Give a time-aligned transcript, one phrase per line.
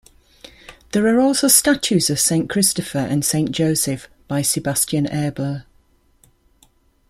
[0.93, 5.63] There are also statues of Saint Christopher and Saint Joseph by Sebastian Eberl.